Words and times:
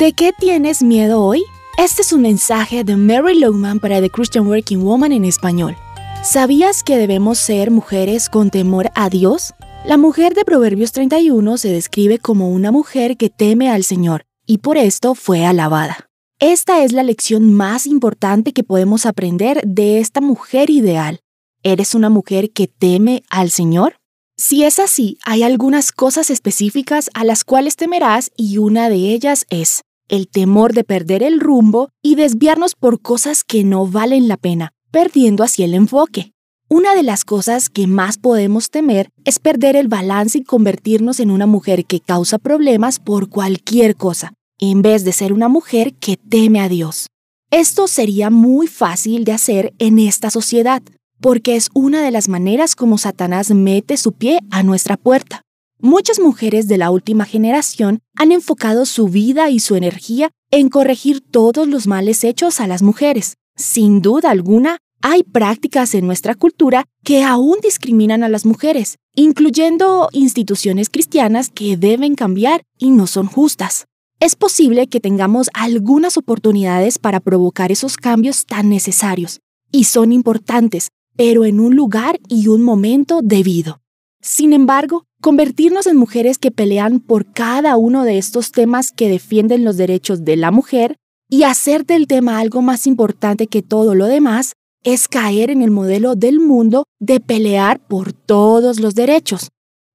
¿De 0.00 0.14
qué 0.14 0.32
tienes 0.32 0.82
miedo 0.82 1.22
hoy? 1.22 1.44
Este 1.76 2.00
es 2.00 2.10
un 2.14 2.22
mensaje 2.22 2.84
de 2.84 2.96
Mary 2.96 3.38
Longman 3.38 3.80
para 3.80 4.00
The 4.00 4.08
Christian 4.08 4.46
Working 4.46 4.82
Woman 4.82 5.12
en 5.12 5.26
español. 5.26 5.76
¿Sabías 6.24 6.82
que 6.82 6.96
debemos 6.96 7.38
ser 7.38 7.70
mujeres 7.70 8.30
con 8.30 8.48
temor 8.48 8.90
a 8.94 9.10
Dios? 9.10 9.52
La 9.84 9.98
mujer 9.98 10.32
de 10.32 10.46
Proverbios 10.46 10.92
31 10.92 11.58
se 11.58 11.70
describe 11.70 12.18
como 12.18 12.48
una 12.48 12.72
mujer 12.72 13.18
que 13.18 13.28
teme 13.28 13.68
al 13.68 13.84
Señor 13.84 14.24
y 14.46 14.56
por 14.56 14.78
esto 14.78 15.14
fue 15.14 15.44
alabada. 15.44 16.08
Esta 16.38 16.82
es 16.82 16.92
la 16.92 17.02
lección 17.02 17.52
más 17.52 17.86
importante 17.86 18.54
que 18.54 18.64
podemos 18.64 19.04
aprender 19.04 19.60
de 19.66 19.98
esta 19.98 20.22
mujer 20.22 20.70
ideal. 20.70 21.20
¿Eres 21.62 21.94
una 21.94 22.08
mujer 22.08 22.52
que 22.52 22.68
teme 22.68 23.22
al 23.28 23.50
Señor? 23.50 23.96
Si 24.38 24.64
es 24.64 24.78
así, 24.78 25.18
hay 25.26 25.42
algunas 25.42 25.92
cosas 25.92 26.30
específicas 26.30 27.10
a 27.12 27.24
las 27.24 27.44
cuales 27.44 27.76
temerás 27.76 28.30
y 28.34 28.56
una 28.56 28.88
de 28.88 29.12
ellas 29.12 29.44
es 29.50 29.82
el 30.10 30.28
temor 30.28 30.74
de 30.74 30.84
perder 30.84 31.22
el 31.22 31.40
rumbo 31.40 31.88
y 32.02 32.16
desviarnos 32.16 32.74
por 32.74 33.00
cosas 33.00 33.44
que 33.44 33.64
no 33.64 33.86
valen 33.86 34.28
la 34.28 34.36
pena, 34.36 34.72
perdiendo 34.90 35.44
así 35.44 35.62
el 35.62 35.72
enfoque. 35.72 36.32
Una 36.68 36.94
de 36.94 37.02
las 37.02 37.24
cosas 37.24 37.70
que 37.70 37.86
más 37.86 38.18
podemos 38.18 38.70
temer 38.70 39.08
es 39.24 39.38
perder 39.38 39.76
el 39.76 39.88
balance 39.88 40.38
y 40.38 40.44
convertirnos 40.44 41.20
en 41.20 41.30
una 41.30 41.46
mujer 41.46 41.84
que 41.84 42.00
causa 42.00 42.38
problemas 42.38 42.98
por 42.98 43.28
cualquier 43.28 43.96
cosa, 43.96 44.34
en 44.58 44.82
vez 44.82 45.04
de 45.04 45.12
ser 45.12 45.32
una 45.32 45.48
mujer 45.48 45.94
que 45.94 46.16
teme 46.16 46.60
a 46.60 46.68
Dios. 46.68 47.06
Esto 47.50 47.88
sería 47.88 48.30
muy 48.30 48.66
fácil 48.66 49.24
de 49.24 49.32
hacer 49.32 49.72
en 49.78 49.98
esta 49.98 50.30
sociedad, 50.30 50.82
porque 51.20 51.56
es 51.56 51.68
una 51.74 52.02
de 52.02 52.10
las 52.10 52.28
maneras 52.28 52.76
como 52.76 52.98
Satanás 52.98 53.50
mete 53.50 53.96
su 53.96 54.12
pie 54.12 54.40
a 54.50 54.62
nuestra 54.62 54.96
puerta. 54.96 55.42
Muchas 55.82 56.20
mujeres 56.20 56.68
de 56.68 56.76
la 56.76 56.90
última 56.90 57.24
generación 57.24 58.00
han 58.14 58.32
enfocado 58.32 58.84
su 58.84 59.08
vida 59.08 59.48
y 59.48 59.60
su 59.60 59.76
energía 59.76 60.30
en 60.50 60.68
corregir 60.68 61.22
todos 61.22 61.66
los 61.66 61.86
males 61.86 62.22
hechos 62.22 62.60
a 62.60 62.66
las 62.66 62.82
mujeres. 62.82 63.38
Sin 63.56 64.02
duda 64.02 64.30
alguna, 64.30 64.76
hay 65.00 65.22
prácticas 65.22 65.94
en 65.94 66.06
nuestra 66.06 66.34
cultura 66.34 66.84
que 67.02 67.24
aún 67.24 67.60
discriminan 67.62 68.22
a 68.22 68.28
las 68.28 68.44
mujeres, 68.44 68.98
incluyendo 69.14 70.10
instituciones 70.12 70.90
cristianas 70.90 71.48
que 71.48 71.78
deben 71.78 72.14
cambiar 72.14 72.60
y 72.76 72.90
no 72.90 73.06
son 73.06 73.26
justas. 73.26 73.86
Es 74.20 74.36
posible 74.36 74.86
que 74.86 75.00
tengamos 75.00 75.48
algunas 75.54 76.18
oportunidades 76.18 76.98
para 76.98 77.20
provocar 77.20 77.72
esos 77.72 77.96
cambios 77.96 78.44
tan 78.44 78.68
necesarios, 78.68 79.40
y 79.72 79.84
son 79.84 80.12
importantes, 80.12 80.88
pero 81.16 81.46
en 81.46 81.58
un 81.58 81.74
lugar 81.74 82.20
y 82.28 82.48
un 82.48 82.62
momento 82.62 83.20
debido. 83.22 83.80
Sin 84.22 84.52
embargo, 84.52 85.04
convertirnos 85.22 85.86
en 85.86 85.96
mujeres 85.96 86.38
que 86.38 86.50
pelean 86.50 87.00
por 87.00 87.32
cada 87.32 87.76
uno 87.76 88.04
de 88.04 88.18
estos 88.18 88.52
temas 88.52 88.92
que 88.92 89.08
defienden 89.08 89.64
los 89.64 89.76
derechos 89.76 90.24
de 90.24 90.36
la 90.36 90.50
mujer 90.50 90.96
y 91.30 91.44
hacer 91.44 91.86
del 91.86 92.06
tema 92.06 92.38
algo 92.38 92.60
más 92.60 92.86
importante 92.86 93.46
que 93.46 93.62
todo 93.62 93.94
lo 93.94 94.06
demás 94.06 94.52
es 94.84 95.08
caer 95.08 95.50
en 95.50 95.62
el 95.62 95.70
modelo 95.70 96.16
del 96.16 96.40
mundo 96.40 96.84
de 96.98 97.20
pelear 97.20 97.80
por 97.80 98.12
todos 98.12 98.80
los 98.80 98.94
derechos. 98.94 99.48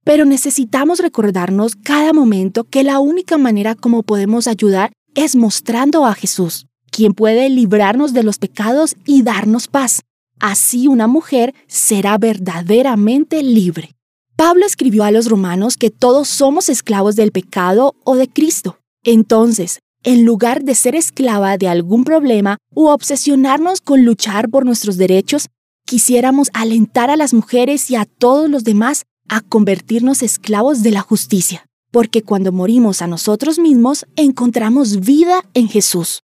Pero 0.04 0.26
necesitamos 0.26 1.00
recordarnos 1.00 1.76
cada 1.76 2.14
momento 2.14 2.64
que 2.64 2.84
la 2.84 3.00
única 3.00 3.38
manera 3.38 3.76
como 3.76 4.04
podemos 4.04 4.48
ayudar 4.48 4.92
es 5.16 5.36
mostrando 5.36 6.06
a 6.06 6.14
Jesús, 6.14 6.68
quien 6.92 7.14
puede 7.14 7.50
librarnos 7.50 8.14
de 8.14 8.24
los 8.24 8.38
pecados 8.38 8.96
y 9.06 9.24
darnos 9.24 9.68
paz. 9.68 10.02
Así 10.40 10.88
una 10.88 11.08
mujer 11.08 11.54
será 11.68 12.18
verdaderamente 12.18 13.42
libre. 13.42 13.96
Pablo 14.36 14.66
escribió 14.66 15.06
a 15.06 15.12
los 15.12 15.30
romanos 15.30 15.78
que 15.78 15.90
todos 15.90 16.28
somos 16.28 16.68
esclavos 16.68 17.16
del 17.16 17.32
pecado 17.32 17.96
o 18.04 18.18
de 18.18 18.28
Cristo. 18.28 18.80
Entonces, 19.06 19.80
en 20.04 20.26
lugar 20.26 20.64
de 20.64 20.76
ser 20.76 20.94
esclava 20.94 21.58
de 21.58 21.70
algún 21.70 22.04
problema 22.04 22.58
u 22.74 22.88
obsesionarnos 22.88 23.80
con 23.80 24.04
luchar 24.04 24.50
por 24.50 24.66
nuestros 24.66 24.98
derechos, 24.98 25.48
quisiéramos 25.86 26.50
alentar 26.54 27.10
a 27.10 27.16
las 27.16 27.34
mujeres 27.34 27.90
y 27.90 27.96
a 27.96 28.04
todos 28.04 28.50
los 28.50 28.66
demás 28.66 29.04
a 29.30 29.40
convertirnos 29.40 30.22
esclavos 30.22 30.84
de 30.84 30.92
la 30.92 31.02
justicia, 31.02 31.66
porque 31.92 32.22
cuando 32.22 32.52
morimos 32.52 33.02
a 33.02 33.08
nosotros 33.08 33.58
mismos 33.58 34.06
encontramos 34.18 35.00
vida 35.00 35.46
en 35.54 35.70
Jesús. 35.70 36.24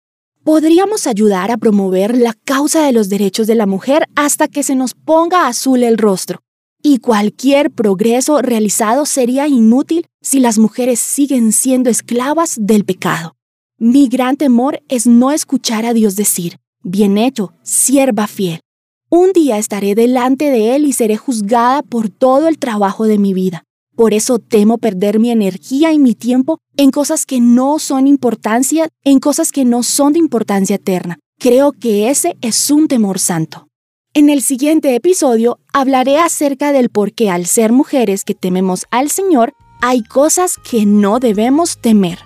Podríamos 0.45 1.09
ayudar 1.09 1.51
a 1.51 1.57
promover 1.57 2.17
la 2.17 2.35
causa 2.45 2.87
de 2.87 2.93
los 2.93 3.09
derechos 3.09 3.49
de 3.49 3.57
la 3.57 3.67
mujer 3.67 4.07
hasta 4.15 4.47
que 4.47 4.63
se 4.63 4.77
nos 4.77 4.95
ponga 4.95 5.49
azul 5.49 5.83
el 5.83 5.99
rostro 5.99 6.46
y 6.89 6.99
cualquier 6.99 7.73
progreso 7.73 8.41
realizado 8.43 9.07
sería 9.07 9.49
inútil 9.49 10.07
si 10.23 10.39
las 10.39 10.57
mujeres 10.57 11.01
siguen 11.01 11.51
siendo 11.51 11.91
esclavas 11.91 12.55
del 12.61 12.85
pecado. 12.85 13.35
Mi 13.77 14.07
gran 14.07 14.37
temor 14.37 14.81
es 14.87 15.05
no 15.05 15.33
escuchar 15.33 15.85
a 15.85 15.95
Dios 15.95 16.15
decir, 16.15 16.59
bien 16.85 17.19
hecho, 17.19 17.53
sierva 17.65 18.29
fiel. 18.29 18.61
Un 19.11 19.33
día 19.33 19.59
estaré 19.59 19.97
delante 19.97 20.49
de 20.49 20.77
Él 20.77 20.85
y 20.85 20.93
seré 20.93 21.17
juzgada 21.17 21.83
por 21.83 22.09
todo 22.09 22.47
el 22.47 22.57
trabajo 22.57 23.07
de 23.07 23.19
mi 23.19 23.35
vida. 23.35 23.65
Por 23.97 24.15
eso 24.15 24.39
temo 24.39 24.79
perder 24.79 25.19
mi 25.19 25.33
energía 25.33 25.93
y 25.93 25.99
mi 25.99 26.15
tiempo 26.15 26.61
en 26.77 26.93
cosas 26.93 27.27
que 27.27 27.41
no 27.41 27.81
son 27.81 28.07
importancia, 28.07 28.89
en 29.03 29.19
cosas 29.19 29.51
que 29.51 29.65
no 29.65 29.83
son 29.83 30.13
de 30.13 30.21
importancia 30.21 30.77
eterna. 30.77 31.19
Creo 31.41 31.73
que 31.73 32.11
ese 32.11 32.37
es 32.43 32.71
un 32.71 32.87
temor 32.87 33.19
santo. 33.19 33.66
En 34.15 34.31
el 34.31 34.43
siguiente 34.43 34.95
episodio 34.95 35.59
hablaré 35.73 36.19
acerca 36.19 36.73
del 36.73 36.89
por 36.89 37.13
qué 37.13 37.31
al 37.31 37.47
ser 37.47 37.73
mujeres 37.73 38.25
que 38.25 38.35
tememos 38.35 38.87
al 38.91 39.11
Señor, 39.11 39.53
hay 39.83 40.03
cosas 40.03 40.57
que 40.71 40.87
no 40.87 41.19
debemos 41.21 41.79
temer. 41.81 42.19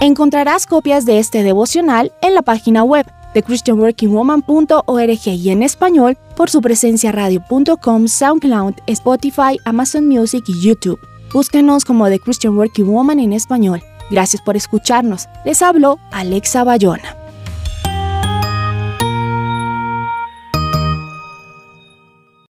Encontrarás 0.00 0.66
copias 0.66 1.04
de 1.04 1.18
este 1.18 1.42
devocional 1.42 2.12
en 2.22 2.34
la 2.34 2.42
página 2.42 2.82
web 2.82 3.06
de 3.34 3.42
christianworkingwoman.org 3.42 5.26
y 5.26 5.50
en 5.50 5.62
español 5.62 6.16
por 6.36 6.50
su 6.50 6.60
presencia 6.60 7.12
radio.com, 7.12 8.08
SoundCloud, 8.08 8.74
Spotify, 8.86 9.58
Amazon 9.64 10.08
Music 10.08 10.44
y 10.48 10.60
YouTube. 10.60 11.00
Búsquenos 11.32 11.84
como 11.84 12.08
The 12.08 12.20
Christian 12.20 12.56
Working 12.56 12.86
Woman 12.86 13.18
en 13.18 13.32
español. 13.32 13.82
Gracias 14.10 14.40
por 14.42 14.56
escucharnos. 14.56 15.26
Les 15.44 15.62
hablo 15.62 15.98
Alexa 16.12 16.64
Bayona. 16.64 17.13